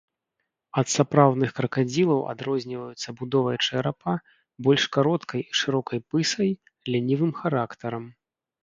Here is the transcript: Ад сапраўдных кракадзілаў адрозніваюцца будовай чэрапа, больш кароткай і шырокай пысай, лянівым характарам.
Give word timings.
Ад 0.81 0.87
сапраўдных 0.93 1.51
кракадзілаў 1.59 2.19
адрозніваюцца 2.33 3.09
будовай 3.21 3.57
чэрапа, 3.67 4.13
больш 4.69 4.83
кароткай 4.99 5.41
і 5.49 5.63
шырокай 5.63 5.99
пысай, 6.11 6.49
лянівым 6.95 7.31
характарам. 7.45 8.15